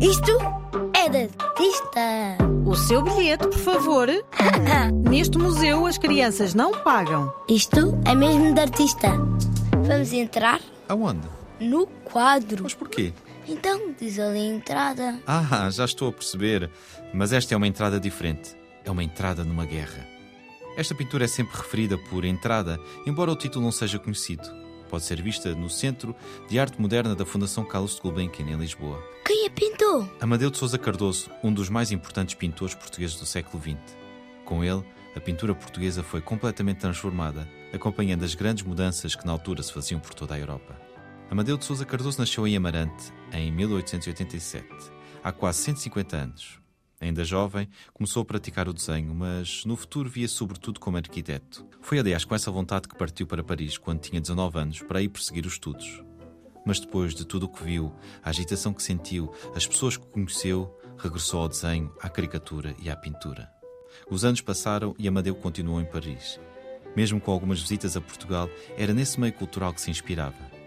[0.00, 0.32] Isto
[0.94, 2.36] é de artista.
[2.64, 4.08] O seu bilhete, por favor.
[5.10, 7.32] Neste museu as crianças não pagam.
[7.48, 9.08] Isto é mesmo de artista.
[9.86, 11.26] Vamos entrar Aonde?
[11.60, 12.62] no quadro.
[12.62, 13.12] Mas porquê?
[13.46, 15.20] Então, diz ali a entrada.
[15.26, 16.70] Ah, já estou a perceber.
[17.12, 18.56] Mas esta é uma entrada diferente.
[18.84, 20.06] É uma entrada numa guerra.
[20.76, 24.48] Esta pintura é sempre referida por entrada, embora o título não seja conhecido.
[24.88, 26.14] Pode ser vista no Centro
[26.48, 29.02] de Arte Moderna da Fundação Carlos de Gulbenkian, em Lisboa.
[29.24, 30.08] Quem a pintou?
[30.20, 33.76] Amadeu de Sousa Cardoso, um dos mais importantes pintores portugueses do século XX.
[34.44, 34.82] Com ele,
[35.14, 40.00] a pintura portuguesa foi completamente transformada, acompanhando as grandes mudanças que na altura se faziam
[40.00, 40.80] por toda a Europa.
[41.30, 44.66] Amadeu de Sousa Cardoso nasceu em Amarante, em 1887,
[45.22, 46.58] há quase 150 anos.
[47.00, 51.64] Ainda jovem, começou a praticar o desenho, mas no futuro via sobretudo como arquiteto.
[51.80, 55.08] Foi, aliás, com essa vontade que partiu para Paris quando tinha 19 anos para ir
[55.08, 56.02] perseguir os estudos.
[56.66, 60.76] Mas depois de tudo o que viu, a agitação que sentiu, as pessoas que conheceu,
[60.98, 63.48] regressou ao desenho, à caricatura e à pintura.
[64.10, 66.40] Os anos passaram e Amadeu continuou em Paris.
[66.96, 70.57] Mesmo com algumas visitas a Portugal, era nesse meio cultural que se inspirava.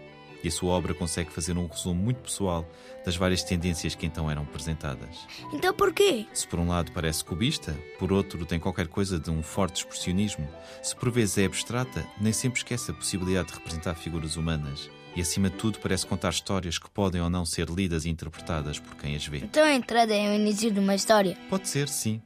[0.42, 2.68] E a sua obra consegue fazer um resumo muito pessoal
[3.04, 5.26] das várias tendências que então eram apresentadas.
[5.52, 6.26] Então porquê?
[6.32, 10.48] Se por um lado parece cubista, por outro tem qualquer coisa de um forte expressionismo,
[10.82, 14.90] se por vezes é abstrata, nem sempre esquece a possibilidade de representar figuras humanas.
[15.14, 18.78] E acima de tudo parece contar histórias que podem ou não ser lidas e interpretadas
[18.78, 19.38] por quem as vê.
[19.38, 21.36] Então a entrada é o início de uma história.
[21.50, 22.20] Pode ser, sim.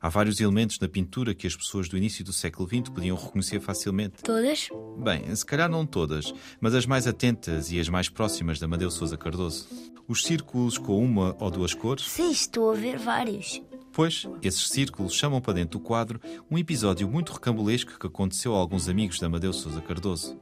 [0.00, 3.60] Há vários elementos na pintura que as pessoas do início do século XX podiam reconhecer
[3.60, 4.22] facilmente.
[4.22, 4.68] Todas?
[4.98, 8.90] Bem, se calhar não todas, mas as mais atentas e as mais próximas da Amadeu
[8.90, 9.66] Sousa Cardoso.
[10.06, 13.60] Os círculos com uma ou duas cores, Sim, estou a ver vários.
[13.92, 18.58] pois esses círculos chamam para dentro do quadro um episódio muito recambulesco que aconteceu a
[18.58, 20.40] alguns amigos da Amadeu Sousa Cardoso.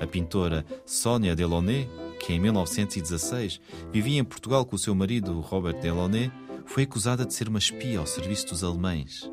[0.00, 1.88] A pintora Sónia Delaunay,
[2.18, 3.60] que em 1916
[3.92, 6.30] vivia em Portugal com o seu marido Robert Delaunay,
[6.66, 9.30] foi acusada de ser uma espia ao serviço dos alemães.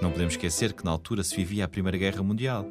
[0.00, 2.70] Não podemos esquecer que na altura se vivia a Primeira Guerra Mundial.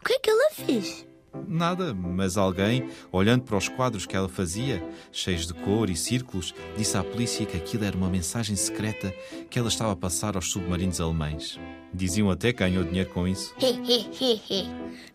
[0.00, 1.06] O que é que ela fez?
[1.46, 6.54] Nada, mas alguém, olhando para os quadros que ela fazia, cheios de cor e círculos,
[6.76, 9.14] disse à polícia que aquilo era uma mensagem secreta
[9.48, 11.58] que ela estava a passar aos submarinos alemães.
[11.92, 13.54] Diziam até que ganhou dinheiro com isso.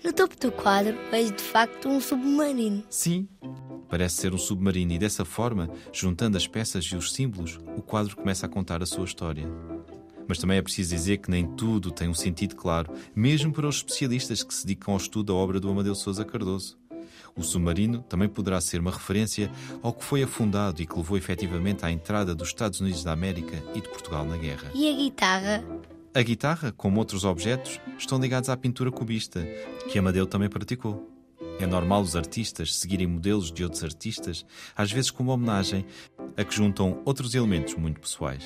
[0.04, 2.84] No topo do quadro vejo de facto um submarino.
[2.90, 3.28] Sim,
[3.90, 8.16] parece ser um submarino e dessa forma, juntando as peças e os símbolos, o quadro
[8.16, 9.48] começa a contar a sua história.
[10.28, 13.78] Mas também é preciso dizer que nem tudo tem um sentido claro, mesmo para os
[13.78, 16.78] especialistas que se dedicam ao estudo da obra do Amadeu Sousa Cardoso.
[17.36, 19.52] O submarino também poderá ser uma referência
[19.82, 23.62] ao que foi afundado e que levou efetivamente à entrada dos Estados Unidos da América
[23.76, 24.72] e de Portugal na guerra.
[24.74, 25.64] E a guitarra?
[26.14, 29.46] A guitarra, como outros objetos, estão ligados à pintura cubista,
[29.92, 31.15] que Amadeu também praticou.
[31.60, 34.46] É normal os artistas seguirem modelos de outros artistas,
[34.76, 35.86] às vezes como homenagem,
[36.36, 38.44] a que juntam outros elementos muito pessoais.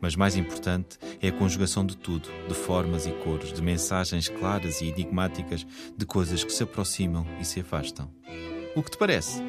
[0.00, 4.80] Mas mais importante é a conjugação de tudo, de formas e cores, de mensagens claras
[4.80, 8.10] e enigmáticas, de coisas que se aproximam e se afastam.
[8.74, 9.42] O que te parece?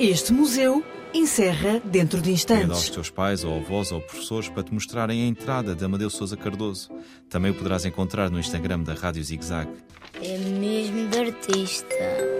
[0.00, 0.84] Este museu
[1.14, 2.90] encerra dentro de Pede aos instantes.
[2.90, 6.90] teus pais ou avós ou professores para te mostrarem a entrada de Amadeu Sousa Cardoso.
[7.28, 9.70] Também o poderás encontrar no Instagram da Rádio Zig Zag.
[10.22, 12.39] É mesmo de artista.